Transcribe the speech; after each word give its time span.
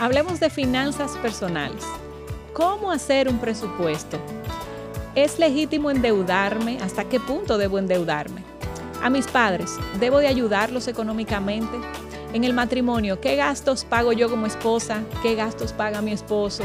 Hablemos 0.00 0.40
de 0.40 0.48
finanzas 0.48 1.10
personales. 1.18 1.84
¿Cómo 2.54 2.90
hacer 2.90 3.28
un 3.28 3.38
presupuesto? 3.38 4.18
¿Es 5.14 5.38
legítimo 5.38 5.90
endeudarme? 5.90 6.78
¿Hasta 6.80 7.04
qué 7.04 7.20
punto 7.20 7.58
debo 7.58 7.78
endeudarme? 7.78 8.42
A 9.02 9.10
mis 9.10 9.26
padres, 9.26 9.76
¿debo 9.98 10.16
de 10.20 10.28
ayudarlos 10.28 10.88
económicamente? 10.88 11.76
En 12.32 12.44
el 12.44 12.54
matrimonio, 12.54 13.20
¿qué 13.20 13.36
gastos 13.36 13.84
pago 13.84 14.14
yo 14.14 14.30
como 14.30 14.46
esposa? 14.46 15.02
¿Qué 15.22 15.34
gastos 15.34 15.74
paga 15.74 16.00
mi 16.00 16.12
esposo? 16.12 16.64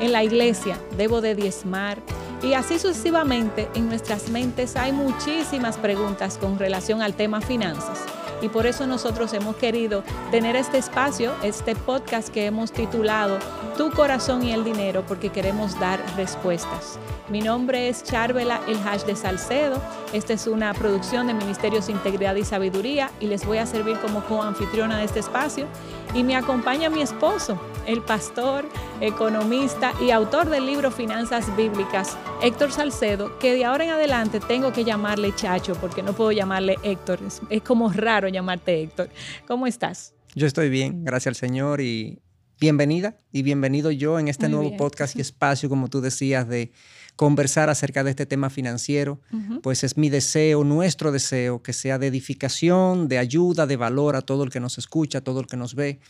En 0.00 0.12
la 0.12 0.24
iglesia, 0.24 0.78
¿debo 0.96 1.20
de 1.20 1.34
diezmar? 1.34 1.98
Y 2.42 2.54
así 2.54 2.78
sucesivamente, 2.78 3.68
en 3.74 3.90
nuestras 3.90 4.30
mentes 4.30 4.76
hay 4.76 4.92
muchísimas 4.92 5.76
preguntas 5.76 6.38
con 6.38 6.58
relación 6.58 7.02
al 7.02 7.12
tema 7.12 7.42
finanzas 7.42 8.06
y 8.42 8.48
por 8.48 8.66
eso 8.66 8.86
nosotros 8.86 9.32
hemos 9.32 9.56
querido 9.56 10.02
tener 10.30 10.56
este 10.56 10.78
espacio, 10.78 11.32
este 11.42 11.74
podcast 11.74 12.28
que 12.28 12.46
hemos 12.46 12.72
titulado 12.72 13.38
Tu 13.76 13.90
corazón 13.90 14.42
y 14.42 14.52
el 14.52 14.64
dinero 14.64 15.04
porque 15.06 15.30
queremos 15.30 15.78
dar 15.78 16.00
respuestas. 16.16 16.98
Mi 17.28 17.40
nombre 17.40 17.88
es 17.88 18.02
Charvela 18.02 18.60
El 18.66 18.76
Hash 18.78 19.04
de 19.04 19.14
Salcedo. 19.14 19.80
Esta 20.12 20.32
es 20.32 20.46
una 20.48 20.74
producción 20.74 21.28
de 21.28 21.34
Ministerios 21.34 21.88
Integridad 21.88 22.34
y 22.34 22.44
Sabiduría 22.44 23.10
y 23.20 23.26
les 23.26 23.46
voy 23.46 23.58
a 23.58 23.66
servir 23.66 23.98
como 23.98 24.24
coanfitriona 24.24 24.98
de 24.98 25.04
este 25.04 25.20
espacio. 25.20 25.66
Y 26.12 26.24
me 26.24 26.34
acompaña 26.34 26.90
mi 26.90 27.02
esposo, 27.02 27.60
el 27.86 28.02
pastor, 28.02 28.64
economista 29.00 29.92
y 30.00 30.10
autor 30.10 30.50
del 30.50 30.66
libro 30.66 30.90
Finanzas 30.90 31.54
Bíblicas, 31.56 32.16
Héctor 32.42 32.72
Salcedo, 32.72 33.38
que 33.38 33.52
de 33.52 33.66
ahora 33.66 33.84
en 33.84 33.90
adelante 33.90 34.40
tengo 34.40 34.72
que 34.72 34.82
llamarle 34.82 35.34
Chacho 35.34 35.74
porque 35.74 36.02
no 36.02 36.14
puedo 36.14 36.32
llamarle 36.32 36.76
Héctor. 36.82 37.20
Es, 37.50 37.62
como 37.62 37.92
raro 37.92 38.28
llamarte 38.28 38.82
Héctor. 38.82 39.10
¿Cómo 39.46 39.66
estás? 39.66 40.14
Yo 40.34 40.46
estoy 40.46 40.70
bien, 40.70 41.04
gracias 41.04 41.32
al 41.32 41.34
Señor 41.36 41.82
y 41.82 42.22
bienvenida 42.58 43.18
y 43.30 43.42
bienvenido 43.42 43.90
yo 43.90 44.18
en 44.18 44.28
este 44.28 44.48
nuevo 44.48 44.74
podcast 44.78 45.16
y 45.16 45.20
espacio, 45.20 45.68
como 45.68 45.88
tú 45.88 46.00
decías, 46.00 46.48
de 46.48 46.72
conversar 47.14 47.68
acerca 47.68 48.04
de 48.04 48.10
este 48.10 48.24
tema 48.24 48.48
financiero, 48.48 49.20
pues 49.62 49.84
es 49.84 49.98
mi 49.98 50.08
deseo, 50.08 50.64
nuestro 50.64 51.12
deseo, 51.12 51.62
que 51.62 51.74
sea 51.74 51.98
de 51.98 52.06
edificación, 52.06 53.08
de 53.08 53.18
ayuda, 53.18 53.66
de 53.66 53.76
valor 53.76 54.16
a 54.16 54.22
todo 54.22 54.44
el 54.44 54.50
que 54.50 54.60
nos 54.60 54.78
escucha, 54.78 55.18
a 55.18 55.20
todo 55.20 55.40
el 55.40 55.46
que 55.46 55.58
nos 55.58 55.74
ve. 55.74 56.00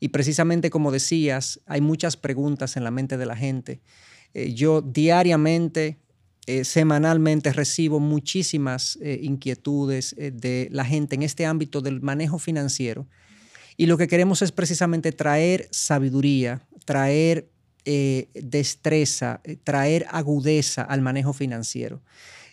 Y 0.00 0.08
precisamente 0.08 0.70
como 0.70 0.90
decías, 0.90 1.60
hay 1.66 1.80
muchas 1.80 2.16
preguntas 2.16 2.76
en 2.76 2.82
la 2.82 2.90
mente 2.90 3.16
de 3.16 3.26
la 3.26 3.36
gente. 3.36 3.80
Eh, 4.34 4.54
yo 4.54 4.82
diariamente, 4.82 5.98
eh, 6.46 6.64
semanalmente 6.64 7.52
recibo 7.52 8.00
muchísimas 8.00 8.98
eh, 9.02 9.20
inquietudes 9.22 10.14
de 10.18 10.68
la 10.70 10.84
gente 10.84 11.14
en 11.14 11.22
este 11.22 11.46
ámbito 11.46 11.80
del 11.80 12.00
manejo 12.00 12.38
financiero. 12.38 13.06
Y 13.76 13.86
lo 13.86 13.96
que 13.96 14.08
queremos 14.08 14.42
es 14.42 14.50
precisamente 14.50 15.12
traer 15.12 15.68
sabiduría, 15.70 16.66
traer 16.84 17.48
eh, 17.90 18.28
destreza, 18.34 19.40
eh, 19.44 19.56
traer 19.56 20.04
agudeza 20.10 20.82
al 20.82 21.00
manejo 21.00 21.32
financiero. 21.32 22.02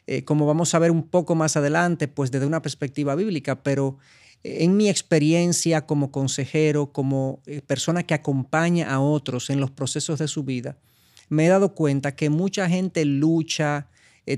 Eh, 0.08 0.24
como 0.24 0.46
vamos 0.46 0.74
a 0.74 0.80
ver 0.80 0.92
un 0.92 1.04
poco 1.04 1.36
más 1.36 1.58
adelante, 1.58 2.08
pues 2.08 2.32
desde 2.32 2.46
una 2.46 2.62
perspectiva 2.62 3.16
bíblica, 3.16 3.62
pero 3.64 3.98
en 4.44 4.78
mi 4.78 4.88
experiencia 4.88 5.86
como 5.88 6.12
consejero, 6.12 6.94
como 6.94 7.42
persona 7.68 8.04
que 8.04 8.14
acompaña 8.14 8.90
a 8.90 9.00
otros 9.02 9.50
en 9.50 9.60
los 9.60 9.72
procesos 9.72 10.20
de 10.20 10.30
su 10.30 10.44
vida, 10.44 10.78
me 11.30 11.46
he 11.46 11.50
dado 11.50 11.74
cuenta 11.74 12.16
que 12.16 12.30
mucha 12.30 12.70
gente 12.70 13.06
lucha, 13.06 13.88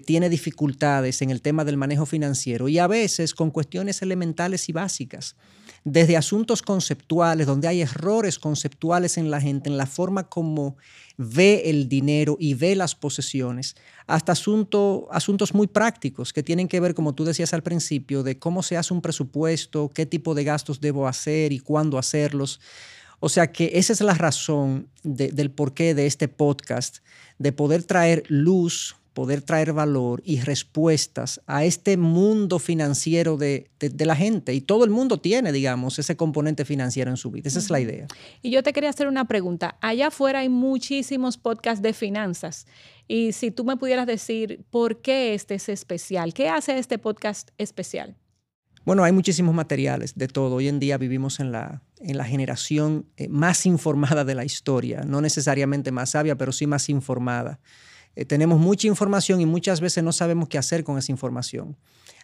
tiene 0.05 0.29
dificultades 0.29 1.21
en 1.21 1.29
el 1.29 1.41
tema 1.41 1.63
del 1.63 1.77
manejo 1.77 2.05
financiero 2.05 2.67
y 2.67 2.77
a 2.77 2.87
veces 2.87 3.33
con 3.33 3.51
cuestiones 3.51 4.01
elementales 4.01 4.67
y 4.67 4.73
básicas 4.73 5.37
desde 5.85 6.17
asuntos 6.17 6.61
conceptuales, 6.61 7.47
donde 7.47 7.69
hay 7.69 7.81
errores 7.81 8.39
conceptuales 8.39 9.17
en 9.17 9.31
la 9.31 9.39
gente, 9.39 9.69
en 9.69 9.77
la 9.77 9.85
forma 9.85 10.27
como 10.27 10.75
ve 11.17 11.63
el 11.65 11.87
dinero 11.87 12.35
y 12.39 12.55
ve 12.55 12.75
las 12.75 12.93
posesiones, 12.93 13.75
hasta 14.05 14.33
asuntos 14.33 15.53
muy 15.53 15.67
prácticos 15.67 16.33
que 16.33 16.43
tienen 16.43 16.67
que 16.67 16.81
ver, 16.81 16.93
como 16.93 17.15
tú 17.15 17.23
decías 17.23 17.53
al 17.53 17.63
principio, 17.63 18.21
de 18.21 18.37
cómo 18.37 18.63
se 18.63 18.75
hace 18.75 18.93
un 18.93 19.01
presupuesto, 19.01 19.89
qué 19.93 20.05
tipo 20.05 20.35
de 20.35 20.43
gastos 20.43 20.81
debo 20.81 21.07
hacer 21.07 21.53
y 21.53 21.59
cuándo 21.59 21.97
hacerlos. 21.97 22.59
O 23.19 23.29
sea 23.29 23.51
que 23.51 23.71
esa 23.73 23.93
es 23.93 24.01
la 24.01 24.13
razón 24.13 24.89
del 25.03 25.51
porqué 25.51 25.95
de 25.95 26.05
este 26.05 26.27
podcast, 26.27 26.97
de 27.39 27.51
poder 27.51 27.83
traer 27.83 28.23
luz, 28.27 28.95
poder 29.17 29.41
traer 29.41 29.73
valor 29.73 30.21
y 30.23 30.41
respuestas 30.41 31.41
a 31.47 31.65
este 31.65 31.97
mundo 31.97 32.59
financiero 32.59 33.35
de, 33.35 33.71
la 33.79 34.15
gente. 34.15 34.53
Y 34.53 34.61
todo 34.61 34.83
el 34.83 34.91
mundo 34.91 35.19
tiene, 35.19 35.51
digamos, 35.51 35.97
ese 35.97 36.15
componente 36.15 36.65
financiero 36.65 37.09
en 37.09 37.17
su 37.17 37.31
vida. 37.31 37.47
Esa 37.47 37.57
es 37.57 37.71
la 37.71 37.79
idea. 37.79 38.05
Y 38.43 38.51
yo 38.51 38.61
te 38.61 38.73
quería 38.73 38.91
hacer 38.91 39.07
una 39.07 39.25
pregunta. 39.25 39.75
Allá 39.81 40.09
afuera 40.09 40.39
hay 40.41 40.49
muchísimos 40.49 41.39
podcasts 41.39 41.81
de 41.81 41.93
finanzas. 41.93 42.67
Y 43.07 43.31
si 43.31 43.49
tú 43.49 43.63
me 43.63 43.75
pudieras 43.75 44.05
decir 44.05 44.63
por 44.69 45.01
qué 45.01 45.33
este 45.33 45.55
es 45.55 45.67
especial, 45.67 46.35
¿qué 46.35 46.49
hace 46.49 46.77
este 46.77 46.99
podcast 46.99 47.49
especial? 47.57 48.15
Bueno, 48.87 49.03
hay 49.03 49.11
muchísimos 49.11 49.53
materiales 49.53 50.15
de 50.15 50.29
todo. 50.29 50.55
Hoy 50.55 50.69
en 50.69 50.79
día 50.79 50.97
vivimos 50.97 51.41
en 51.41 51.51
la, 51.51 51.81
en 51.99 52.15
la 52.15 52.23
generación 52.23 53.05
eh, 53.17 53.27
más 53.27 53.65
informada 53.65 54.23
de 54.23 54.33
la 54.33 54.45
historia, 54.45 55.01
no 55.01 55.19
necesariamente 55.19 55.91
más 55.91 56.11
sabia, 56.11 56.37
pero 56.37 56.53
sí 56.53 56.67
más 56.67 56.87
informada. 56.87 57.59
Eh, 58.15 58.23
tenemos 58.23 58.61
mucha 58.61 58.87
información 58.87 59.41
y 59.41 59.45
muchas 59.45 59.81
veces 59.81 60.05
no 60.05 60.13
sabemos 60.13 60.47
qué 60.47 60.57
hacer 60.57 60.85
con 60.85 60.97
esa 60.97 61.11
información. 61.11 61.75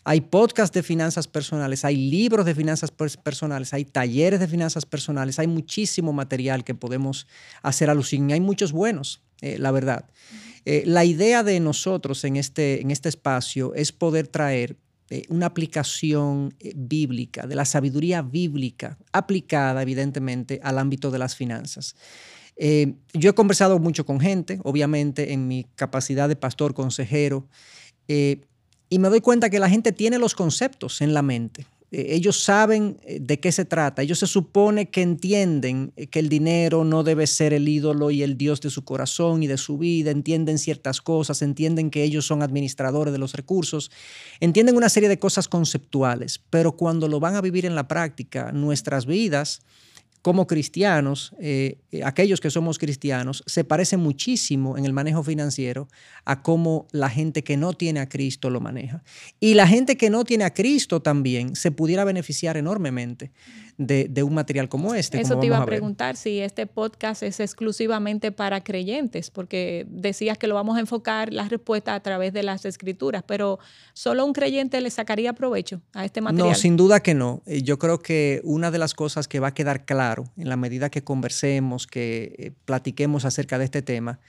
Hay 0.06 0.22
podcasts 0.22 0.74
de 0.74 0.84
finanzas 0.84 1.28
personales, 1.28 1.84
hay 1.84 1.98
libros 1.98 2.46
de 2.46 2.56
finanzas 2.56 2.92
personales, 2.92 3.74
hay 3.74 3.84
talleres 3.84 4.40
de 4.40 4.48
finanzas 4.48 4.86
personales, 4.86 5.40
hay 5.40 5.48
muchísimo 5.48 6.14
material 6.14 6.64
que 6.64 6.76
podemos 6.76 7.28
hacer 7.62 7.90
alusión. 7.90 8.32
Hay 8.32 8.40
muchos 8.40 8.72
buenos, 8.72 9.22
eh, 9.42 9.58
la 9.60 9.72
verdad. 9.72 10.06
Eh, 10.66 10.84
la 10.86 11.04
idea 11.04 11.44
de 11.44 11.60
nosotros 11.60 12.24
en 12.24 12.38
este, 12.38 12.82
en 12.82 12.90
este 12.90 13.10
espacio 13.10 13.74
es 13.76 13.92
poder 13.92 14.28
traer 14.28 14.78
una 15.30 15.48
aplicación 15.48 16.54
bíblica, 16.76 17.46
de 17.48 17.56
la 17.56 17.66
sabiduría 17.66 18.22
bíblica, 18.22 18.98
aplicada 19.12 19.82
evidentemente 19.82 20.60
al 20.64 20.78
ámbito 20.78 21.12
de 21.12 21.20
las 21.20 21.36
finanzas. 21.36 21.96
Eh, 22.56 22.94
yo 23.14 23.32
he 23.32 23.34
conversado 23.34 23.80
mucho 23.80 24.06
con 24.06 24.20
gente, 24.20 24.60
obviamente, 24.64 25.34
en 25.34 25.48
mi 25.48 25.66
capacidad 25.76 26.30
de 26.30 26.36
pastor, 26.36 26.74
consejero, 26.74 27.48
eh, 28.08 28.42
y 28.90 29.00
me 29.00 29.10
doy 29.10 29.22
cuenta 29.22 29.50
que 29.50 29.60
la 29.60 29.70
gente 29.70 29.92
tiene 29.92 30.20
los 30.20 30.36
conceptos 30.36 31.02
en 31.02 31.14
la 31.14 31.24
mente. 31.24 31.66
Eh, 31.94 32.16
ellos 32.16 32.44
saben 32.44 32.98
de 33.08 33.40
qué 33.40 33.52
se 33.52 33.66
trata. 33.66 34.02
Ellos 34.02 34.20
se 34.20 34.28
supone 34.28 34.90
que 34.90 35.04
entienden 35.04 35.94
que 36.10 36.20
el 36.20 36.28
dinero 36.28 36.84
no 36.84 37.04
debe 37.04 37.28
ser 37.28 37.54
el 37.54 37.70
ídolo 37.70 38.10
y 38.10 38.24
el 38.24 38.36
Dios 38.36 38.60
de 38.62 38.72
su 38.72 38.84
corazón 38.84 39.44
y 39.44 39.48
de 39.48 39.58
su 39.58 39.78
vida. 39.78 40.10
Entienden 40.10 40.58
ciertas 40.58 41.02
cosas, 41.02 41.44
entienden 41.44 41.92
que 41.92 42.04
ellos 42.04 42.26
son 42.26 42.42
administradores 42.42 43.14
de 43.14 43.20
los 43.20 43.34
recursos, 43.34 43.92
entienden 44.40 44.76
una 44.76 44.90
serie 44.90 45.08
de 45.08 45.20
cosas 45.20 45.48
conceptuales, 45.48 46.42
pero 46.50 46.74
cuando 46.74 47.08
lo 47.08 47.20
van 47.20 47.36
a 47.36 47.42
vivir 47.42 47.66
en 47.68 47.76
la 47.76 47.88
práctica, 47.88 48.52
nuestras 48.52 49.06
vidas 49.06 49.62
como 50.24 50.48
cristianos, 50.48 51.36
eh, 51.38 51.80
eh, 51.92 52.02
aquellos 52.06 52.40
que 52.40 52.50
somos 52.50 52.80
cristianos, 52.80 53.44
se 53.46 53.66
parece 53.66 53.98
muchísimo 53.98 54.78
en 54.78 54.86
el 54.86 54.94
manejo 54.94 55.22
financiero 55.22 55.90
a 56.24 56.42
cómo 56.42 56.88
la 56.94 57.10
gente 57.10 57.44
que 57.44 57.58
no 57.58 57.74
tiene 57.74 58.00
a 58.00 58.08
Cristo 58.08 58.50
lo 58.50 58.62
maneja. 58.62 59.04
Y 59.42 59.56
la 59.56 59.68
gente 59.68 59.98
que 59.98 60.10
no 60.10 60.24
tiene 60.24 60.46
a 60.46 60.54
Cristo 60.54 61.02
también 61.02 61.58
se 61.58 61.72
pudiera 61.72 62.06
beneficiar 62.06 62.56
enormemente 62.56 63.34
de, 63.78 64.24
un 64.24 64.34
material 64.34 64.70
como 64.70 64.94
este. 64.96 65.20
Eso 65.20 65.40
te 65.40 65.48
iba 65.48 65.58
a, 65.58 65.66
preguntar 65.66 66.16
si 66.16 66.40
este 66.40 66.68
podcast 66.68 67.24
es 67.24 67.40
exclusivamente 67.40 68.32
para 68.32 68.64
creyentes, 68.64 69.30
porque 69.30 69.86
decías 69.90 70.38
que 70.38 70.48
lo 70.48 70.56
vamos 70.56 70.78
a 70.78 70.80
enfocar 70.80 71.34
la 71.34 71.48
respuesta 71.48 71.96
a 71.96 72.00
través 72.02 72.34
de 72.34 72.44
las 72.44 72.66
escrituras, 72.66 73.24
pero 73.26 73.60
solo 73.94 74.26
un 74.26 74.34
creyente 74.34 74.80
le 74.82 74.90
sacaría 74.90 75.34
provecho 75.34 75.82
a 75.94 76.06
este 76.06 76.22
material. 76.22 76.50
No, 76.50 76.56
sin 76.56 76.78
duda 76.78 77.02
que 77.02 77.14
no. 77.14 77.42
Eh, 77.46 77.62
yo 77.64 77.80
creo 77.80 78.00
que 78.00 78.42
una 78.44 78.72
de 78.72 78.78
las 78.78 78.94
cosas 78.94 79.28
que 79.28 79.40
va 79.40 79.50
a 79.50 79.54
quedar 79.54 79.86
claro 79.86 80.26
en 80.38 80.50
la 80.50 80.58
medida 80.58 80.90
que 80.90 81.04
conversemos, 81.04 81.88
que 81.88 82.36
eh, 82.38 82.52
platiquemos 82.66 83.26
acerca 83.26 83.58
de 83.58 83.66
este 83.66 83.82
tema, 83.82 84.20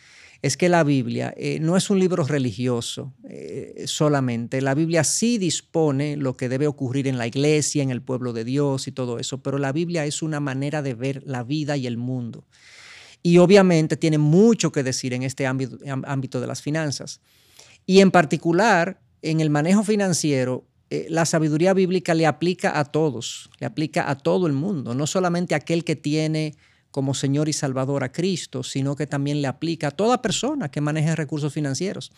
es 0.44 0.58
que 0.58 0.68
la 0.68 0.84
Biblia 0.84 1.32
eh, 1.38 1.58
no 1.58 1.74
es 1.74 1.88
un 1.88 1.98
libro 1.98 2.22
religioso 2.22 3.14
eh, 3.26 3.84
solamente. 3.86 4.60
La 4.60 4.74
Biblia 4.74 5.02
sí 5.02 5.38
dispone 5.38 6.18
lo 6.18 6.36
que 6.36 6.50
debe 6.50 6.66
ocurrir 6.66 7.08
en 7.08 7.16
la 7.16 7.26
iglesia, 7.26 7.82
en 7.82 7.90
el 7.90 8.02
pueblo 8.02 8.34
de 8.34 8.44
Dios 8.44 8.86
y 8.86 8.92
todo 8.92 9.18
eso, 9.18 9.38
pero 9.38 9.56
la 9.56 9.72
Biblia 9.72 10.04
es 10.04 10.20
una 10.20 10.40
manera 10.40 10.82
de 10.82 10.92
ver 10.92 11.22
la 11.24 11.44
vida 11.44 11.78
y 11.78 11.86
el 11.86 11.96
mundo. 11.96 12.44
Y 13.22 13.38
obviamente 13.38 13.96
tiene 13.96 14.18
mucho 14.18 14.70
que 14.70 14.82
decir 14.82 15.14
en 15.14 15.22
este 15.22 15.46
ámbito, 15.46 16.40
de 16.40 16.46
las 16.46 16.60
finanzas. 16.60 17.22
Y 17.86 18.00
en 18.00 18.10
particular, 18.10 19.00
en 19.22 19.40
el 19.40 19.48
manejo 19.48 19.82
financiero, 19.82 20.66
eh, 20.90 21.06
la 21.08 21.24
sabiduría 21.24 21.72
bíblica 21.72 22.12
le 22.12 22.26
aplica 22.26 22.78
a 22.78 22.84
todos, 22.84 23.48
le 23.60 23.66
aplica 23.66 24.10
a 24.10 24.18
todo 24.18 24.46
el 24.46 24.52
mundo, 24.52 24.94
no 24.94 25.06
solamente 25.06 25.54
a 25.54 25.56
aquel 25.56 25.84
que 25.84 25.96
tiene 25.96 26.54
como 26.94 27.12
Señor 27.12 27.48
y 27.48 27.52
Salvador 27.52 28.04
a 28.04 28.12
Cristo, 28.12 28.62
sino 28.62 28.94
que 28.94 29.08
también 29.08 29.42
le 29.42 29.48
aplica 29.48 29.88
a 29.88 29.90
toda 29.90 30.22
persona 30.22 30.70
que 30.70 30.80
maneje 30.80 31.16
recursos 31.16 31.52
financieros. 31.52 32.12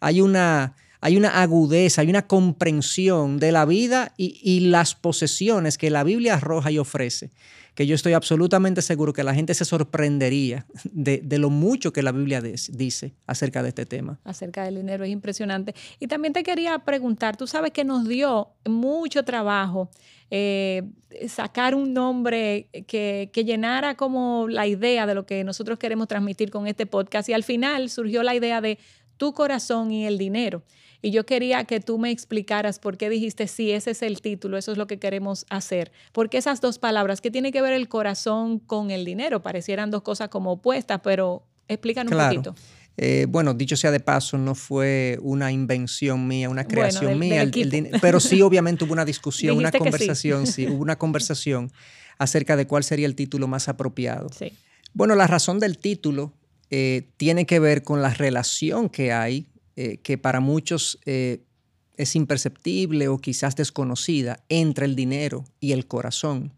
Hay 0.00 0.20
una, 0.20 0.76
hay 1.00 1.16
una 1.16 1.42
agudeza, 1.42 2.02
hay 2.02 2.10
una 2.10 2.26
comprensión 2.26 3.38
de 3.38 3.52
la 3.52 3.64
vida 3.64 4.12
y, 4.16 4.60
las 4.68 4.94
posesiones 4.94 5.78
que 5.78 5.90
la 5.90 6.04
Biblia 6.04 6.34
arroja 6.34 6.70
y 6.70 6.78
ofrece, 6.78 7.30
que 7.74 7.86
yo 7.86 7.94
estoy 7.94 8.12
absolutamente 8.12 8.82
seguro 8.82 9.12
que 9.12 9.22
la 9.22 9.34
gente 9.34 9.54
se 9.54 9.64
sorprendería 9.64 10.66
de, 10.84 11.22
lo 11.38 11.50
mucho 11.50 11.92
que 11.92 12.02
la 12.02 12.10
Biblia 12.10 12.40
dice 12.40 13.14
acerca 13.26 13.62
de 13.62 13.68
este 13.68 13.86
tema. 13.86 14.18
Acerca 14.24 14.64
del 14.64 14.76
dinero, 14.76 15.04
es 15.04 15.10
impresionante. 15.10 15.74
Y 16.00 16.08
también 16.08 16.32
te 16.32 16.42
quería 16.42 16.78
preguntar, 16.80 17.36
tú 17.36 17.46
sabes 17.46 17.70
que 17.70 17.84
nos 17.84 18.08
dio 18.08 18.48
mucho 18.66 19.24
trabajo 19.24 19.90
eh, 20.30 20.82
sacar 21.28 21.74
un 21.74 21.94
nombre 21.94 22.68
que, 22.86 23.30
que, 23.32 23.44
llenara 23.44 23.94
como 23.94 24.46
la 24.48 24.66
idea 24.66 25.06
de 25.06 25.14
lo 25.14 25.24
que 25.24 25.42
nosotros 25.42 25.78
queremos 25.78 26.06
transmitir 26.06 26.50
con 26.50 26.66
este 26.66 26.84
podcast 26.84 27.30
y 27.30 27.32
al 27.32 27.44
final 27.44 27.88
surgió 27.88 28.22
la 28.22 28.34
idea 28.34 28.60
de 28.60 28.78
tu 29.18 29.34
corazón 29.34 29.92
y 29.92 30.06
el 30.06 30.16
dinero. 30.16 30.62
Y 31.00 31.12
yo 31.12 31.26
quería 31.26 31.64
que 31.64 31.80
tú 31.80 31.98
me 31.98 32.10
explicaras 32.10 32.78
por 32.78 32.96
qué 32.96 33.08
dijiste, 33.08 33.46
sí, 33.46 33.70
ese 33.70 33.92
es 33.92 34.02
el 34.02 34.20
título, 34.20 34.56
eso 34.56 34.72
es 34.72 34.78
lo 34.78 34.86
que 34.86 34.98
queremos 34.98 35.46
hacer. 35.48 35.92
¿Por 36.12 36.28
qué 36.28 36.38
esas 36.38 36.60
dos 36.60 36.78
palabras? 36.78 37.20
¿Qué 37.20 37.30
tiene 37.30 37.52
que 37.52 37.62
ver 37.62 37.72
el 37.72 37.88
corazón 37.88 38.58
con 38.58 38.90
el 38.90 39.04
dinero? 39.04 39.40
Parecieran 39.40 39.90
dos 39.90 40.02
cosas 40.02 40.28
como 40.28 40.52
opuestas, 40.52 41.00
pero 41.04 41.44
explícanos 41.68 42.12
un 42.12 42.18
poquito. 42.18 42.54
Eh, 43.00 43.26
bueno, 43.28 43.54
dicho 43.54 43.76
sea 43.76 43.92
de 43.92 44.00
paso, 44.00 44.38
no 44.38 44.56
fue 44.56 45.20
una 45.22 45.52
invención 45.52 46.26
mía, 46.26 46.48
una 46.48 46.64
creación 46.64 47.16
mía, 47.16 47.48
pero 48.00 48.18
sí 48.18 48.42
obviamente 48.42 48.84
hubo 48.84 48.92
una 48.92 49.04
discusión, 49.04 49.56
una 49.56 49.70
conversación, 49.70 50.48
sí. 50.48 50.66
hubo 50.66 50.82
una 50.82 50.96
conversación 50.98 51.70
acerca 52.18 52.56
de 52.56 52.66
cuál 52.66 52.82
sería 52.82 53.06
el 53.06 53.14
título 53.14 53.46
más 53.46 53.68
apropiado. 53.68 54.28
Bueno, 54.94 55.14
la 55.14 55.28
razón 55.28 55.60
del 55.60 55.78
título 55.78 56.32
eh, 56.70 57.08
tiene 57.16 57.46
que 57.46 57.60
ver 57.60 57.82
con 57.82 58.02
la 58.02 58.12
relación 58.12 58.88
que 58.88 59.12
hay 59.12 59.48
eh, 59.76 59.98
que 60.02 60.18
para 60.18 60.40
muchos 60.40 60.98
eh, 61.06 61.44
es 61.96 62.14
imperceptible 62.14 63.08
o 63.08 63.18
quizás 63.18 63.56
desconocida 63.56 64.44
entre 64.48 64.84
el 64.84 64.94
dinero 64.94 65.44
y 65.60 65.72
el 65.72 65.86
corazón. 65.86 66.52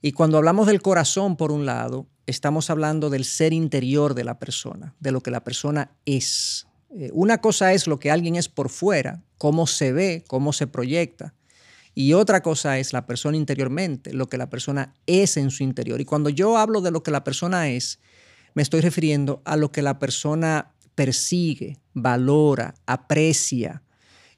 Y 0.00 0.12
cuando 0.12 0.38
hablamos 0.38 0.66
del 0.66 0.80
corazón, 0.80 1.36
por 1.36 1.52
un 1.52 1.66
lado, 1.66 2.06
estamos 2.26 2.70
hablando 2.70 3.10
del 3.10 3.24
ser 3.24 3.52
interior 3.52 4.14
de 4.14 4.24
la 4.24 4.38
persona, 4.38 4.94
de 5.00 5.12
lo 5.12 5.20
que 5.20 5.30
la 5.30 5.44
persona 5.44 5.90
es. 6.04 6.66
Una 7.12 7.38
cosa 7.38 7.72
es 7.72 7.86
lo 7.86 7.98
que 7.98 8.10
alguien 8.10 8.36
es 8.36 8.48
por 8.48 8.70
fuera, 8.70 9.22
cómo 9.38 9.66
se 9.66 9.92
ve, 9.92 10.24
cómo 10.26 10.52
se 10.52 10.66
proyecta. 10.66 11.34
Y 11.94 12.12
otra 12.12 12.42
cosa 12.42 12.78
es 12.78 12.92
la 12.92 13.06
persona 13.06 13.36
interiormente, 13.36 14.12
lo 14.12 14.28
que 14.28 14.38
la 14.38 14.50
persona 14.50 14.94
es 15.06 15.36
en 15.36 15.50
su 15.50 15.62
interior. 15.62 16.00
Y 16.00 16.04
cuando 16.04 16.28
yo 16.28 16.58
hablo 16.58 16.80
de 16.80 16.90
lo 16.90 17.02
que 17.02 17.10
la 17.10 17.24
persona 17.24 17.70
es, 17.70 17.98
me 18.56 18.62
estoy 18.62 18.80
refiriendo 18.80 19.42
a 19.44 19.54
lo 19.58 19.70
que 19.70 19.82
la 19.82 19.98
persona 19.98 20.72
persigue, 20.94 21.78
valora, 21.92 22.74
aprecia, 22.86 23.82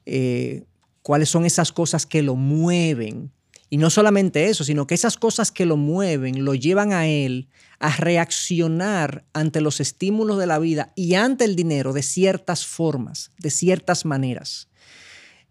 eh, 0.05 0.65
cuáles 1.01 1.29
son 1.29 1.45
esas 1.45 1.71
cosas 1.71 2.05
que 2.05 2.21
lo 2.21 2.35
mueven. 2.35 3.31
Y 3.69 3.77
no 3.77 3.89
solamente 3.89 4.49
eso, 4.49 4.65
sino 4.65 4.87
que 4.87 4.95
esas 4.95 5.15
cosas 5.15 5.53
que 5.53 5.65
lo 5.65 5.77
mueven 5.77 6.43
lo 6.43 6.53
llevan 6.53 6.91
a 6.91 7.07
él 7.07 7.47
a 7.79 7.95
reaccionar 7.95 9.23
ante 9.31 9.61
los 9.61 9.79
estímulos 9.79 10.37
de 10.37 10.47
la 10.47 10.59
vida 10.59 10.91
y 10.95 11.13
ante 11.13 11.45
el 11.45 11.55
dinero 11.55 11.93
de 11.93 12.03
ciertas 12.03 12.65
formas, 12.65 13.31
de 13.37 13.51
ciertas 13.51 14.03
maneras. 14.03 14.68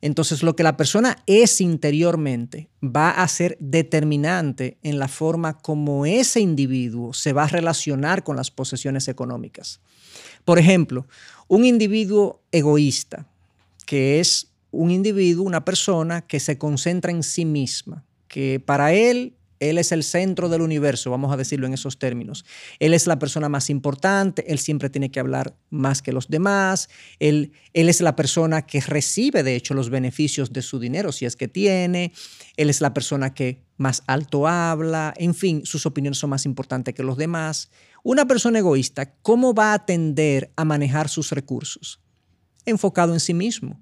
Entonces 0.01 0.43
lo 0.43 0.55
que 0.55 0.63
la 0.63 0.77
persona 0.77 1.17
es 1.27 1.61
interiormente 1.61 2.69
va 2.83 3.11
a 3.11 3.27
ser 3.27 3.57
determinante 3.61 4.79
en 4.83 4.99
la 4.99 5.09
forma 5.09 5.59
como 5.59 6.07
ese 6.07 6.41
individuo 6.41 7.13
se 7.13 7.33
va 7.33 7.45
a 7.45 7.49
relacionar 7.49 8.23
con 8.23 8.37
las 8.37 8.51
posesiones 8.51 9.09
económicas. 9.09 9.81
Por 10.45 10.59
ejemplo, 10.59 11.07
un 11.49 11.65
individuo 11.65 12.43
egoísta, 12.53 13.27
que 13.87 14.21
es 14.21 14.49
un 14.71 14.91
individuo, 14.91 15.45
una 15.45 15.65
persona 15.65 16.21
que 16.21 16.39
se 16.39 16.59
concentra 16.59 17.11
en 17.11 17.23
sí 17.23 17.45
misma, 17.45 18.05
que 18.29 18.61
para 18.65 18.93
él 18.93 19.38
él 19.61 19.79
es 19.79 19.93
el 19.93 20.03
centro 20.03 20.49
del 20.49 20.61
universo, 20.61 21.11
vamos 21.11 21.33
a 21.33 21.37
decirlo 21.37 21.67
en 21.67 21.75
esos 21.75 21.99
términos. 21.99 22.45
Él 22.79 22.95
es 22.95 23.07
la 23.07 23.19
persona 23.19 23.49
más 23.49 23.71
importante, 23.71 24.51
él 24.51 24.59
siempre 24.59 24.91
tiene 24.91 25.11
que 25.11 25.21
hablar 25.21 25.57
más 25.71 26.03
que 26.03 26.13
los 26.13 26.29
demás, 26.29 26.89
él, 27.19 27.53
él, 27.73 27.89
es 27.89 28.01
la 28.01 28.17
persona 28.17 28.67
que 28.67 28.81
recibe, 28.81 29.43
de 29.43 29.57
hecho, 29.57 29.75
los 29.75 29.91
beneficios 29.91 30.53
de 30.53 30.63
su 30.63 30.79
dinero, 30.79 31.13
si 31.13 31.25
es 31.25 31.37
que 31.37 31.49
tiene, 31.49 32.13
él 32.57 32.71
es 32.71 32.81
la 32.81 32.95
persona 32.95 33.35
que 33.35 33.65
más 33.77 34.03
alto 34.07 34.47
habla, 34.47 35.15
en 35.17 35.35
fin, 35.35 35.65
sus 35.65 35.87
opiniones 35.87 36.19
son 36.19 36.31
más 36.31 36.45
importantes 36.45 36.95
que 36.95 37.03
los 37.03 37.17
demás. 37.17 37.71
Una 38.03 38.27
persona 38.27 38.59
egoísta, 38.59 39.15
¿cómo 39.23 39.55
va 39.55 39.73
a 39.73 39.87
tender 39.87 40.53
a 40.57 40.65
manejar 40.65 41.09
sus 41.09 41.31
recursos? 41.31 42.01
Enfocado 42.67 43.15
en 43.15 43.21
sí 43.21 43.35
mismo. 43.35 43.81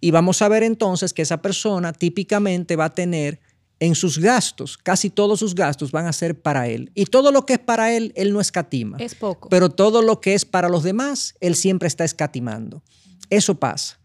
Y 0.00 0.10
vamos 0.10 0.42
a 0.42 0.48
ver 0.48 0.62
entonces 0.62 1.12
que 1.12 1.22
esa 1.22 1.42
persona 1.42 1.92
típicamente 1.92 2.76
va 2.76 2.86
a 2.86 2.94
tener 2.94 3.40
en 3.80 3.94
sus 3.94 4.18
gastos, 4.18 4.78
casi 4.78 5.10
todos 5.10 5.40
sus 5.40 5.54
gastos 5.54 5.90
van 5.90 6.06
a 6.06 6.12
ser 6.12 6.40
para 6.40 6.68
él. 6.68 6.90
Y 6.94 7.06
todo 7.06 7.32
lo 7.32 7.44
que 7.44 7.54
es 7.54 7.58
para 7.58 7.92
él, 7.92 8.12
él 8.16 8.32
no 8.32 8.40
escatima. 8.40 8.96
Es 8.98 9.14
poco. 9.14 9.48
Pero 9.48 9.68
todo 9.68 10.02
lo 10.02 10.20
que 10.20 10.34
es 10.34 10.44
para 10.44 10.68
los 10.68 10.82
demás, 10.82 11.34
él 11.40 11.54
siempre 11.54 11.88
está 11.88 12.04
escatimando. 12.04 12.82
Eso 13.30 13.56
pasa. 13.56 13.98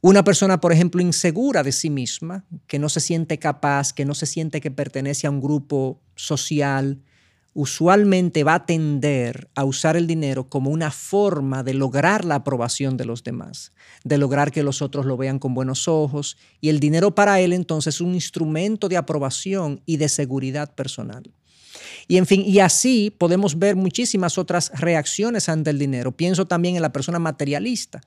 Una 0.00 0.24
persona, 0.24 0.60
por 0.60 0.72
ejemplo, 0.72 1.00
insegura 1.00 1.62
de 1.62 1.70
sí 1.70 1.88
misma, 1.88 2.44
que 2.66 2.80
no 2.80 2.88
se 2.88 3.00
siente 3.00 3.38
capaz, 3.38 3.92
que 3.92 4.04
no 4.04 4.14
se 4.14 4.26
siente 4.26 4.60
que 4.60 4.72
pertenece 4.72 5.28
a 5.28 5.30
un 5.30 5.40
grupo 5.40 6.00
social, 6.16 7.00
usualmente 7.54 8.44
va 8.44 8.54
a 8.54 8.66
tender 8.66 9.48
a 9.54 9.64
usar 9.64 9.96
el 9.96 10.06
dinero 10.06 10.48
como 10.48 10.70
una 10.70 10.90
forma 10.90 11.62
de 11.62 11.74
lograr 11.74 12.24
la 12.24 12.36
aprobación 12.36 12.96
de 12.96 13.04
los 13.04 13.24
demás, 13.24 13.72
de 14.04 14.18
lograr 14.18 14.50
que 14.50 14.62
los 14.62 14.80
otros 14.80 15.04
lo 15.04 15.16
vean 15.16 15.38
con 15.38 15.54
buenos 15.54 15.86
ojos, 15.86 16.38
y 16.60 16.70
el 16.70 16.80
dinero 16.80 17.14
para 17.14 17.40
él 17.40 17.52
entonces 17.52 17.96
es 17.96 18.00
un 18.00 18.14
instrumento 18.14 18.88
de 18.88 18.96
aprobación 18.96 19.82
y 19.84 19.98
de 19.98 20.08
seguridad 20.08 20.74
personal. 20.74 21.30
Y 22.08 22.16
en 22.16 22.26
fin, 22.26 22.42
y 22.46 22.58
así 22.60 23.14
podemos 23.16 23.58
ver 23.58 23.76
muchísimas 23.76 24.38
otras 24.38 24.70
reacciones 24.74 25.48
ante 25.48 25.70
el 25.70 25.78
dinero. 25.78 26.12
Pienso 26.12 26.46
también 26.46 26.76
en 26.76 26.82
la 26.82 26.92
persona 26.92 27.18
materialista. 27.18 28.00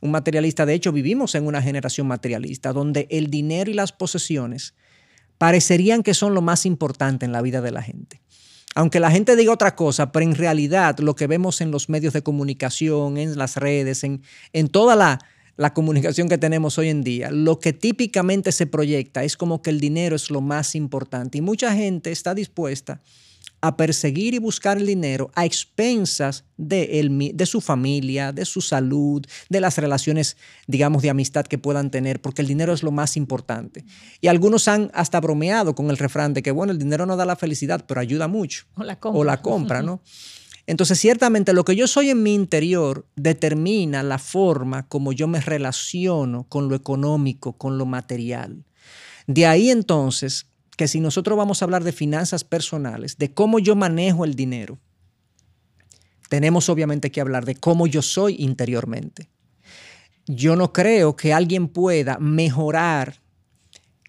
Un 0.00 0.10
materialista, 0.10 0.66
de 0.66 0.74
hecho, 0.74 0.92
vivimos 0.92 1.34
en 1.34 1.46
una 1.46 1.62
generación 1.62 2.06
materialista 2.06 2.72
donde 2.72 3.06
el 3.10 3.30
dinero 3.30 3.70
y 3.70 3.74
las 3.74 3.92
posesiones 3.92 4.74
parecerían 5.38 6.02
que 6.02 6.14
son 6.14 6.34
lo 6.34 6.42
más 6.42 6.66
importante 6.66 7.24
en 7.24 7.32
la 7.32 7.42
vida 7.42 7.60
de 7.60 7.70
la 7.70 7.82
gente 7.82 8.20
aunque 8.76 9.00
la 9.00 9.10
gente 9.10 9.36
diga 9.36 9.52
otra 9.52 9.74
cosa, 9.74 10.12
pero 10.12 10.22
en 10.22 10.34
realidad 10.34 10.98
lo 10.98 11.16
que 11.16 11.26
vemos 11.26 11.62
en 11.62 11.70
los 11.70 11.88
medios 11.88 12.12
de 12.12 12.22
comunicación, 12.22 13.16
en 13.16 13.38
las 13.38 13.56
redes, 13.56 14.04
en, 14.04 14.20
en 14.52 14.68
toda 14.68 14.94
la, 14.94 15.18
la 15.56 15.72
comunicación 15.72 16.28
que 16.28 16.36
tenemos 16.36 16.76
hoy 16.76 16.90
en 16.90 17.02
día, 17.02 17.30
lo 17.30 17.58
que 17.58 17.72
típicamente 17.72 18.52
se 18.52 18.66
proyecta 18.66 19.24
es 19.24 19.38
como 19.38 19.62
que 19.62 19.70
el 19.70 19.80
dinero 19.80 20.14
es 20.14 20.30
lo 20.30 20.42
más 20.42 20.74
importante. 20.74 21.38
Y 21.38 21.40
mucha 21.40 21.72
gente 21.72 22.12
está 22.12 22.34
dispuesta 22.34 23.00
a 23.60 23.76
perseguir 23.76 24.34
y 24.34 24.38
buscar 24.38 24.76
el 24.76 24.86
dinero 24.86 25.30
a 25.34 25.44
expensas 25.44 26.44
de, 26.56 27.32
de, 27.34 27.46
su 27.46 27.60
familia, 27.60 28.32
de 28.32 28.44
su 28.44 28.60
salud, 28.60 29.24
de 29.48 29.60
las 29.60 29.78
relaciones, 29.78 30.36
digamos, 30.66 31.02
de 31.02 31.10
amistad 31.10 31.46
que 31.46 31.58
puedan 31.58 31.90
tener, 31.90 32.20
porque 32.20 32.42
el 32.42 32.48
dinero 32.48 32.72
es 32.72 32.82
lo 32.82 32.90
más 32.90 33.16
importante. 33.16 33.84
Y 34.20 34.28
algunos 34.28 34.68
han 34.68 34.90
hasta 34.94 35.20
bromeado 35.20 35.74
con 35.74 35.90
el 35.90 35.98
refrán 35.98 36.34
de 36.34 36.42
que, 36.42 36.50
bueno, 36.50 36.72
el 36.72 36.78
dinero 36.78 37.06
no 37.06 37.16
da 37.16 37.24
la 37.24 37.36
felicidad, 37.36 37.84
pero 37.86 38.00
ayuda 38.00 38.28
mucho. 38.28 38.66
O 38.76 38.84
la 38.84 38.98
compra. 38.98 39.20
O 39.20 39.24
la 39.24 39.42
compra, 39.42 39.82
¿no? 39.82 40.00
Entonces, 40.66 40.98
ciertamente 40.98 41.52
lo 41.52 41.64
que 41.64 41.76
yo 41.76 41.86
soy 41.86 42.10
en 42.10 42.22
mi 42.22 42.34
interior 42.34 43.06
determina 43.14 44.02
la 44.02 44.18
forma 44.18 44.88
como 44.88 45.12
yo 45.12 45.28
me 45.28 45.40
relaciono 45.40 46.44
con 46.48 46.68
lo 46.68 46.74
económico, 46.74 47.52
con 47.52 47.78
lo 47.78 47.86
material. 47.86 48.64
De 49.28 49.46
ahí 49.46 49.70
entonces 49.70 50.46
que 50.76 50.88
si 50.88 51.00
nosotros 51.00 51.36
vamos 51.36 51.60
a 51.60 51.64
hablar 51.64 51.82
de 51.82 51.92
finanzas 51.92 52.44
personales, 52.44 53.16
de 53.18 53.32
cómo 53.32 53.58
yo 53.58 53.74
manejo 53.74 54.24
el 54.24 54.34
dinero, 54.34 54.78
tenemos 56.28 56.68
obviamente 56.68 57.10
que 57.10 57.20
hablar 57.20 57.44
de 57.44 57.54
cómo 57.56 57.86
yo 57.86 58.02
soy 58.02 58.36
interiormente. 58.38 59.28
Yo 60.26 60.56
no 60.56 60.72
creo 60.72 61.16
que 61.16 61.32
alguien 61.32 61.68
pueda 61.68 62.18
mejorar, 62.18 63.20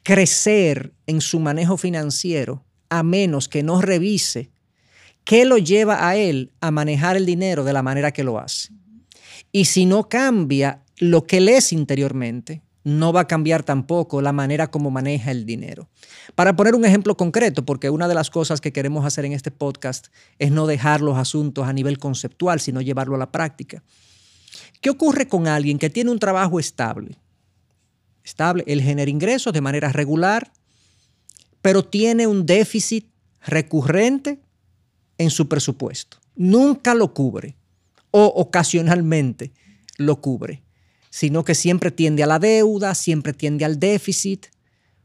crecer 0.04 0.94
en 1.06 1.22
su 1.22 1.40
manejo 1.40 1.78
financiero 1.78 2.66
a 2.90 3.04
menos 3.04 3.48
que 3.48 3.64
no 3.64 3.82
revise 3.82 4.50
qué 5.24 5.46
lo 5.46 5.58
lleva 5.58 6.08
a 6.08 6.16
él 6.16 6.54
a 6.62 6.72
manejar 6.72 7.18
el 7.18 7.26
dinero 7.26 7.64
de 7.64 7.74
la 7.74 7.84
manera 7.84 8.12
que 8.12 8.24
lo 8.24 8.40
hace. 8.40 8.70
Y 9.52 9.66
si 9.66 9.86
no 9.86 10.10
cambia 10.10 10.84
lo 10.98 11.28
que 11.28 11.38
él 11.38 11.50
es 11.50 11.72
interiormente, 11.72 12.62
no 12.88 13.12
va 13.12 13.22
a 13.22 13.28
cambiar 13.28 13.64
tampoco 13.64 14.22
la 14.22 14.32
manera 14.32 14.72
como 14.72 14.90
maneja 14.92 15.32
el 15.32 15.46
dinero. 15.46 15.90
Para 16.36 16.56
poner 16.56 16.74
un 16.74 16.86
ejemplo 16.86 17.18
concreto, 17.18 17.66
porque 17.66 17.90
una 17.90 18.08
de 18.08 18.16
las 18.16 18.30
cosas 18.30 18.62
que 18.62 18.72
queremos 18.72 19.06
hacer 19.06 19.26
en 19.26 19.34
este 19.34 19.52
podcast 19.52 20.08
es 20.40 20.52
no 20.52 20.68
dejar 20.68 21.02
los 21.02 21.18
asuntos 21.18 21.68
a 21.68 21.74
nivel 21.74 22.00
conceptual, 22.00 22.62
sino 22.62 22.80
llevarlo 22.80 23.16
a 23.16 23.20
la 23.20 23.30
práctica. 23.30 23.84
¿Qué 24.80 24.90
ocurre 24.90 25.28
con 25.28 25.48
alguien 25.48 25.80
que 25.80 25.90
tiene 25.90 26.12
un 26.12 26.20
trabajo 26.20 26.62
estable? 26.62 27.18
Estable, 28.24 28.64
él 28.68 28.82
genera 28.82 29.12
ingresos 29.12 29.52
de 29.52 29.60
manera 29.60 29.92
regular, 29.92 30.54
pero 31.62 31.84
tiene 31.84 32.26
un 32.26 32.46
déficit 32.46 33.10
recurrente 33.46 34.40
en 35.18 35.30
su 35.30 35.50
presupuesto. 35.50 36.20
Nunca 36.38 36.94
lo 36.94 37.14
cubre 37.14 37.58
o 38.12 38.28
ocasionalmente 38.28 39.52
lo 39.98 40.22
cubre. 40.22 40.64
Sino 41.10 41.44
que 41.44 41.56
siempre 41.56 41.92
tiende 41.92 42.24
a 42.24 42.28
la 42.28 42.40
deuda, 42.40 42.96
siempre 42.96 43.34
tiende 43.34 43.66
al 43.66 43.80
déficit, 43.80 44.48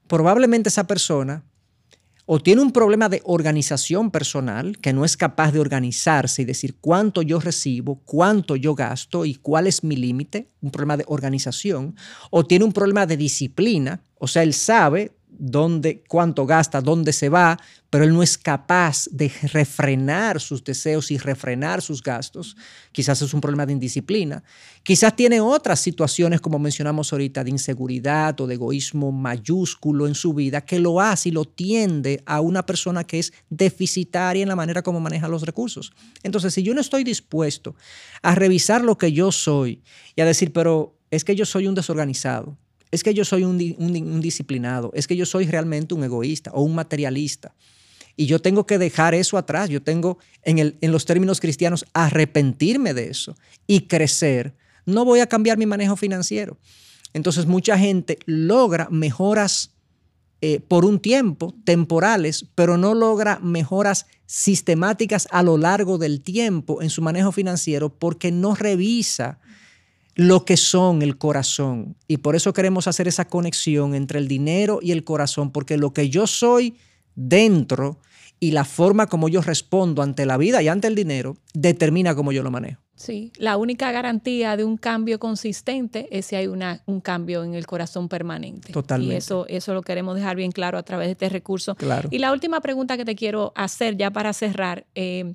probablemente 0.06 0.68
esa 0.68 0.87
persona 0.87 1.44
o 2.25 2.40
tiene 2.40 2.62
un 2.62 2.71
problema 2.71 3.09
de 3.09 3.21
organización 3.25 4.11
personal, 4.11 4.78
que 4.78 4.92
no 4.92 5.04
es 5.04 5.16
capaz 5.16 5.52
de 5.52 5.61
organizarse 5.61 6.42
y 6.42 6.44
decir 6.44 6.76
cuánto 6.80 7.23
yo 7.23 7.40
recibo, 7.40 8.00
cuánto 8.04 8.56
yo 8.56 8.75
gasto 8.75 9.25
y 9.25 9.35
cuál 9.35 9.66
es 9.66 9.82
mi 9.82 9.97
límite, 9.97 10.49
un 10.61 10.71
problema 10.71 10.97
de 10.97 11.04
organización, 11.09 11.97
o 12.30 12.47
tiene 12.47 12.64
un 12.64 12.73
problema 12.73 13.06
de 13.06 13.16
disciplina, 13.16 14.02
o 14.18 14.28
sea, 14.28 14.44
él 14.44 14.54
sabe 14.54 15.12
dónde, 15.38 16.02
cuánto 16.08 16.46
gasta, 16.46 16.80
dónde 16.80 17.12
se 17.12 17.28
va, 17.28 17.58
pero 17.90 18.04
él 18.04 18.14
no 18.14 18.22
es 18.22 18.38
capaz 18.38 19.06
de 19.10 19.30
refrenar 19.52 20.40
sus 20.40 20.64
deseos 20.64 21.10
y 21.10 21.18
refrenar 21.18 21.82
sus 21.82 22.02
gastos. 22.02 22.56
Quizás 22.90 23.20
es 23.22 23.34
un 23.34 23.40
problema 23.40 23.66
de 23.66 23.74
indisciplina. 23.74 24.42
Quizás 24.82 25.14
tiene 25.14 25.40
otras 25.40 25.80
situaciones, 25.80 26.40
como 26.40 26.58
mencionamos 26.58 27.12
ahorita, 27.12 27.44
de 27.44 27.50
inseguridad 27.50 28.40
o 28.40 28.46
de 28.46 28.54
egoísmo 28.54 29.12
mayúsculo 29.12 30.06
en 30.06 30.14
su 30.14 30.32
vida, 30.32 30.62
que 30.62 30.78
lo 30.78 31.00
hace 31.00 31.28
y 31.28 31.32
lo 31.32 31.44
tiende 31.44 32.22
a 32.24 32.40
una 32.40 32.64
persona 32.64 33.04
que 33.04 33.18
es 33.18 33.32
deficitaria 33.50 34.42
en 34.42 34.48
la 34.48 34.56
manera 34.56 34.82
como 34.82 35.00
maneja 35.00 35.28
los 35.28 35.42
recursos. 35.42 35.92
Entonces, 36.22 36.54
si 36.54 36.62
yo 36.62 36.74
no 36.74 36.80
estoy 36.80 37.04
dispuesto 37.04 37.74
a 38.22 38.34
revisar 38.34 38.82
lo 38.82 38.96
que 38.96 39.12
yo 39.12 39.32
soy 39.32 39.82
y 40.16 40.20
a 40.22 40.24
decir, 40.24 40.52
pero 40.52 40.98
es 41.10 41.24
que 41.24 41.36
yo 41.36 41.44
soy 41.44 41.66
un 41.66 41.74
desorganizado, 41.74 42.56
es 42.92 43.02
que 43.02 43.14
yo 43.14 43.25
soy 43.25 43.42
un, 43.42 44.20
disciplinado, 44.20 44.92
es 44.94 45.08
que 45.08 45.16
yo 45.16 45.26
soy 45.26 45.46
realmente 45.46 45.94
un 45.94 46.04
egoísta 46.04 46.52
o 46.52 46.62
un 46.62 46.75
materialista. 46.76 47.54
Y 48.14 48.26
yo 48.26 48.38
tengo 48.38 48.66
que 48.66 48.78
dejar 48.78 49.14
eso 49.14 49.38
atrás, 49.38 49.70
yo 49.70 49.82
tengo, 49.82 50.18
en 50.44 50.92
los 50.92 51.06
términos 51.06 51.40
cristianos, 51.40 51.87
arrepentirme 51.94 52.92
de 52.92 53.08
eso 53.08 53.34
y 53.66 53.88
crecer. 53.88 54.54
No 54.84 55.06
voy 55.06 55.20
a 55.20 55.26
cambiar 55.26 55.56
mi 55.56 55.64
manejo 55.64 55.96
financiero. 55.96 56.58
Entonces 57.14 57.46
mucha 57.46 57.78
gente 57.78 58.18
logra 58.26 58.88
mejoras 58.90 59.72
eh, 60.44 60.61
por 60.61 60.84
un 60.84 60.99
tiempo, 60.99 61.54
temporales, 61.64 62.46
pero 62.54 62.76
no 62.76 62.94
logra 62.94 63.38
mejoras 63.38 64.06
sistemáticas 64.26 65.28
a 65.30 65.42
lo 65.42 65.56
largo 65.56 65.99
del 65.99 66.20
tiempo 66.20 66.82
en 66.82 66.90
su 66.90 67.00
manejo 67.00 67.32
financiero 67.32 67.90
porque 67.90 68.32
no 68.32 68.54
revisa 68.54 69.38
lo 70.14 70.45
que 70.45 70.57
son 70.57 71.02
el 71.02 71.19
corazón. 71.19 71.97
Y 72.09 72.19
por 72.19 72.37
eso 72.37 72.52
queremos 72.52 72.87
hacer 72.87 73.09
esa 73.09 73.26
conexión 73.26 73.95
entre 73.95 74.19
el 74.19 74.28
dinero 74.28 74.78
y 74.83 74.92
el 74.92 75.04
corazón, 75.04 75.50
porque 75.50 75.76
lo 75.76 75.92
que 75.92 76.11
yo 76.11 76.26
soy 76.26 76.76
dentro 77.14 77.99
y 78.40 78.50
la 78.50 78.64
forma 78.64 79.07
como 79.07 79.28
yo 79.28 79.40
respondo 79.40 80.02
ante 80.02 80.26
la 80.26 80.37
vida 80.37 80.62
y 80.62 80.69
ante 80.69 80.88
el 80.88 80.95
dinero 80.95 81.37
determina 81.54 82.14
cómo 82.14 82.33
yo 82.33 82.42
lo 82.42 82.50
manejo. 82.50 82.83
Sí, 83.02 83.33
la 83.37 83.57
única 83.57 83.90
garantía 83.90 84.57
de 84.57 84.64
un 84.64 84.76
cambio 84.76 85.19
consistente 85.19 86.09
es 86.16 86.26
si 86.26 86.37
hay 86.37 86.47
una, 86.47 86.83
un 86.87 87.00
cambio 87.00 87.42
en 87.42 87.54
el 87.54 87.66
corazón 87.66 88.09
permanente. 88.09 88.73
Totalmente. 88.73 89.14
Y 89.14 89.19
eso, 89.19 89.45
eso 89.49 89.75
lo 89.75 89.83
queremos 89.83 90.14
dejar 90.14 90.37
bien 90.37 90.52
claro 90.52 90.78
a 90.78 90.85
través 90.85 91.09
de 91.09 91.12
este 91.12 91.28
recurso. 91.28 91.75
Claro. 91.75 92.09
Y 92.12 92.19
la 92.19 92.33
última 92.33 92.61
pregunta 92.61 92.97
que 92.97 93.04
te 93.04 93.16
quiero 93.16 93.52
hacer 93.57 93.97
ya 93.97 94.12
para 94.12 94.33
cerrar, 94.33 94.87
eh, 94.95 95.35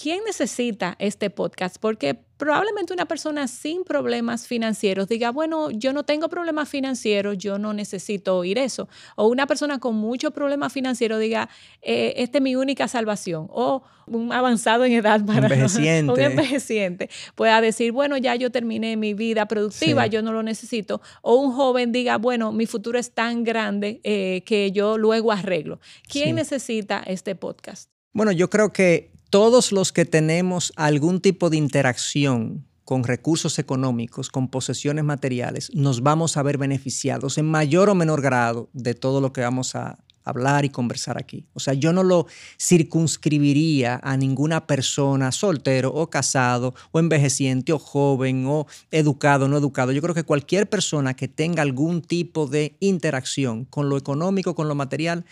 ¿quién 0.00 0.20
necesita 0.24 0.96
este 0.98 1.28
podcast? 1.28 1.76
Porque 1.78 2.20
probablemente 2.44 2.92
una 2.92 3.06
persona 3.06 3.48
sin 3.48 3.84
problemas 3.84 4.46
financieros 4.46 5.08
diga, 5.08 5.30
bueno, 5.30 5.70
yo 5.70 5.94
no 5.94 6.04
tengo 6.04 6.28
problemas 6.28 6.68
financieros, 6.68 7.38
yo 7.38 7.56
no 7.56 7.72
necesito 7.72 8.36
oír 8.36 8.58
eso. 8.58 8.86
O 9.16 9.28
una 9.28 9.46
persona 9.46 9.78
con 9.78 9.94
muchos 9.94 10.30
problemas 10.34 10.70
financieros 10.70 11.18
diga, 11.18 11.48
eh, 11.80 12.12
esta 12.18 12.36
es 12.36 12.42
mi 12.42 12.54
única 12.54 12.86
salvación. 12.86 13.46
O 13.48 13.82
un 14.06 14.30
avanzado 14.30 14.84
en 14.84 14.92
edad 14.92 15.24
para 15.24 15.46
envejeciente. 15.54 16.12
un 16.12 16.20
envejeciente 16.20 17.08
pueda 17.34 17.62
decir, 17.62 17.92
bueno, 17.92 18.18
ya 18.18 18.34
yo 18.34 18.50
terminé 18.50 18.98
mi 18.98 19.14
vida 19.14 19.46
productiva, 19.46 20.06
yo 20.06 20.20
no 20.20 20.34
lo 20.34 20.42
necesito. 20.42 21.00
O 21.22 21.36
un 21.36 21.50
joven 21.52 21.92
diga, 21.92 22.18
bueno, 22.18 22.52
mi 22.52 22.66
futuro 22.66 22.98
es 22.98 23.12
tan 23.12 23.42
grande 23.42 24.02
eh, 24.04 24.42
que 24.44 24.70
yo 24.70 24.98
luego 24.98 25.32
arreglo. 25.32 25.80
¿Quién 26.06 26.36
necesita 26.36 27.02
este 27.06 27.34
podcast? 27.36 27.88
Bueno, 28.12 28.32
yo 28.32 28.50
creo 28.50 28.70
que 28.70 29.13
todos 29.34 29.72
los 29.72 29.90
que 29.90 30.04
tenemos 30.04 30.72
algún 30.76 31.20
tipo 31.20 31.50
de 31.50 31.56
interacción 31.56 32.64
con 32.84 33.02
recursos 33.02 33.58
económicos, 33.58 34.30
con 34.30 34.46
posesiones 34.46 35.02
materiales, 35.02 35.74
nos 35.74 36.04
vamos 36.04 36.36
a 36.36 36.44
ver 36.44 36.56
beneficiados 36.56 37.36
en 37.36 37.46
mayor 37.46 37.90
o 37.90 37.96
menor 37.96 38.22
grado 38.22 38.70
de 38.74 38.94
todo 38.94 39.20
lo 39.20 39.32
que 39.32 39.40
vamos 39.40 39.74
a 39.74 39.98
hablar 40.22 40.64
y 40.64 40.68
conversar 40.68 41.18
aquí. 41.18 41.48
O 41.52 41.58
sea, 41.58 41.74
yo 41.74 41.92
no 41.92 42.04
lo 42.04 42.28
circunscribiría 42.60 43.98
a 44.04 44.16
ninguna 44.16 44.68
persona 44.68 45.32
soltero 45.32 45.92
o 45.92 46.08
casado 46.10 46.72
o 46.92 47.00
envejeciente 47.00 47.72
o 47.72 47.80
joven 47.80 48.46
o 48.46 48.68
educado 48.92 49.46
o 49.46 49.48
no 49.48 49.58
educado. 49.58 49.90
Yo 49.90 50.00
creo 50.00 50.14
que 50.14 50.22
cualquier 50.22 50.68
persona 50.68 51.14
que 51.14 51.26
tenga 51.26 51.62
algún 51.62 52.02
tipo 52.02 52.46
de 52.46 52.76
interacción 52.78 53.64
con 53.64 53.88
lo 53.88 53.96
económico, 53.96 54.54
con 54.54 54.68
lo 54.68 54.76
material, 54.76 55.24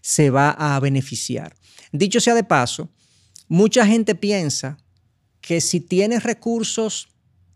se 0.00 0.30
va 0.30 0.48
a 0.48 0.80
beneficiar. 0.80 1.54
Dicho 1.92 2.20
sea 2.20 2.34
de 2.34 2.44
paso, 2.44 2.88
Mucha 3.50 3.84
gente 3.84 4.14
piensa 4.14 4.78
que 5.40 5.60
si 5.60 5.80
tienes 5.80 6.22
recursos 6.22 7.08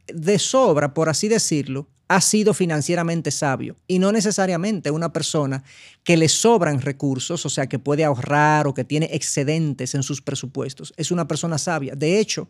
de 0.08 0.40
sobra, 0.40 0.92
por 0.92 1.08
así 1.08 1.28
decirlo, 1.28 1.86
ha 2.08 2.20
sido 2.20 2.52
financieramente 2.52 3.30
sabio. 3.30 3.76
Y 3.86 4.00
no 4.00 4.10
necesariamente 4.10 4.90
una 4.90 5.12
persona 5.12 5.62
que 6.02 6.16
le 6.16 6.28
sobran 6.28 6.80
recursos, 6.80 7.46
o 7.46 7.48
sea, 7.48 7.68
que 7.68 7.78
puede 7.78 8.02
ahorrar 8.02 8.66
o 8.66 8.74
que 8.74 8.82
tiene 8.82 9.08
excedentes 9.12 9.94
en 9.94 10.02
sus 10.02 10.20
presupuestos, 10.20 10.92
es 10.96 11.12
una 11.12 11.28
persona 11.28 11.58
sabia. 11.58 11.94
De 11.94 12.18
hecho, 12.18 12.48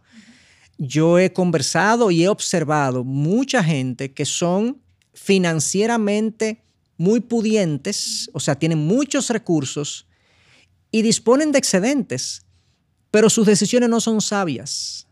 yo 0.78 1.18
he 1.18 1.30
conversado 1.34 2.10
y 2.10 2.24
he 2.24 2.28
observado 2.28 3.04
mucha 3.04 3.62
gente 3.62 4.14
que 4.14 4.24
son 4.24 4.80
financieramente 5.12 6.62
muy 6.96 7.20
pudientes, 7.20 8.30
o 8.32 8.40
sea, 8.40 8.54
tienen 8.54 8.78
muchos 8.78 9.28
recursos 9.28 10.06
y 10.90 11.02
disponen 11.02 11.52
de 11.52 11.58
excedentes 11.58 12.44
pero 13.14 13.30
sus 13.30 13.46
decisiones 13.46 13.88
no 13.88 14.00
son 14.00 14.20
sabias. 14.20 15.06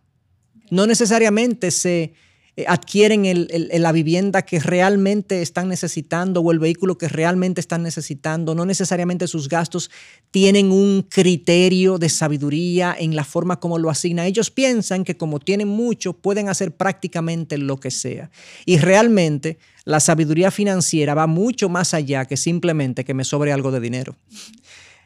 No 0.70 0.88
necesariamente 0.88 1.70
se 1.70 2.14
eh, 2.56 2.64
adquieren 2.66 3.46
la 3.80 3.92
vivienda 3.92 4.42
que 4.42 4.58
realmente 4.58 5.40
están 5.40 5.68
necesitando 5.68 6.40
o 6.40 6.50
el 6.50 6.58
vehículo 6.58 6.98
que 6.98 7.06
realmente 7.06 7.60
están 7.60 7.84
necesitando. 7.84 8.56
No 8.56 8.66
necesariamente 8.66 9.28
sus 9.28 9.48
gastos 9.48 9.88
tienen 10.32 10.72
un 10.72 11.06
criterio 11.08 11.98
de 11.98 12.08
sabiduría 12.08 12.92
en 12.98 13.14
la 13.14 13.22
forma 13.22 13.60
como 13.60 13.78
lo 13.78 13.88
asigna. 13.88 14.26
Ellos 14.26 14.50
piensan 14.50 15.04
que 15.04 15.16
como 15.16 15.38
tienen 15.38 15.68
mucho 15.68 16.12
pueden 16.12 16.48
hacer 16.48 16.74
prácticamente 16.74 17.56
lo 17.56 17.78
que 17.78 17.92
sea. 17.92 18.32
Y 18.66 18.78
realmente 18.78 19.58
la 19.84 20.00
sabiduría 20.00 20.50
financiera 20.50 21.14
va 21.14 21.28
mucho 21.28 21.68
más 21.68 21.94
allá 21.94 22.24
que 22.24 22.36
simplemente 22.36 23.04
que 23.04 23.14
me 23.14 23.22
sobre 23.22 23.52
algo 23.52 23.70
de 23.70 23.78
dinero. 23.78 24.16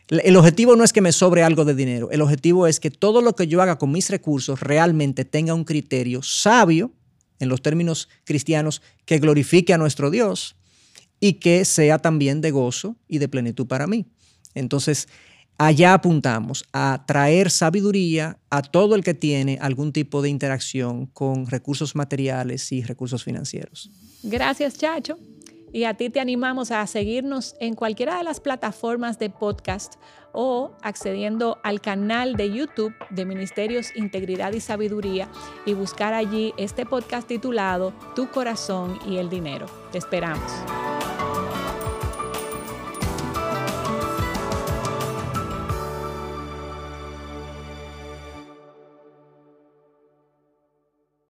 El 0.09 0.37
objetivo 0.37 0.77
no 0.77 0.85
es 0.85 0.93
que 0.93 1.01
me 1.01 1.11
sobre 1.11 1.43
algo 1.43 1.65
de 1.65 1.75
dinero, 1.75 2.11
el 2.13 2.23
objetivo 2.23 2.67
es 2.67 2.79
que 2.79 2.91
todo 2.91 3.23
lo 3.23 3.35
que 3.35 3.49
yo 3.49 3.61
haga 3.61 3.77
con 3.77 3.91
mis 3.91 4.09
recursos 4.09 4.61
realmente 4.61 5.25
tenga 5.25 5.55
un 5.55 5.65
criterio 5.65 6.23
sabio, 6.23 6.93
en 7.41 7.49
los 7.49 7.61
términos 7.61 8.09
cristianos, 8.25 8.83
que 9.05 9.19
glorifique 9.19 9.75
a 9.75 9.79
nuestro 9.79 10.11
Dios 10.11 10.57
y 11.19 11.35
que 11.35 11.65
sea 11.65 11.99
también 11.99 12.41
de 12.41 12.51
gozo 12.51 12.97
y 13.09 13.19
de 13.19 13.29
plenitud 13.29 13.67
para 13.67 13.87
mí. 13.87 14.07
Entonces, 14.55 15.09
allá 15.59 15.95
apuntamos 15.95 16.65
a 16.73 17.05
traer 17.07 17.51
sabiduría 17.51 18.39
a 18.49 18.63
todo 18.63 18.95
el 18.95 19.03
que 19.03 19.15
tiene 19.15 19.59
algún 19.61 19.93
tipo 19.93 20.23
de 20.23 20.29
interacción 20.29 21.07
con 21.07 21.47
recursos 21.47 21.95
materiales 21.97 22.71
y 22.73 22.83
recursos 22.83 23.25
financieros. 23.25 23.91
Gracias, 24.23 24.79
Chacho. 24.79 25.19
Y 25.73 25.85
a 25.85 25.95
ti 25.95 26.11
te 26.11 26.21
animamos 26.21 26.71
a 26.71 26.87
seguirnos 26.87 27.57
en 27.61 27.75
cualquiera 27.75 28.17
de 28.17 28.25
las 28.25 28.41
plataformas 28.41 29.19
de 29.19 29.31
podcast 29.31 29.95
o 30.33 30.73
accediendo 30.83 31.59
al 31.63 31.81
canal 31.81 32.37
de 32.37 32.53
YouTube 32.53 32.95
de 33.11 33.25
Ministerios 33.25 33.95
Integridad 33.97 34.53
y 34.53 34.61
Sabiduría 34.61 35.29
y 35.65 35.75
buscar 35.75 36.15
allí 36.15 36.53
este 36.57 36.87
podcast 36.87 37.27
titulado 37.27 37.93
Tu 38.15 38.29
corazón 38.31 38.99
y 39.09 39.17
el 39.17 39.31
dinero. 39.31 39.67
Te 39.93 39.99
esperamos. 39.99 40.53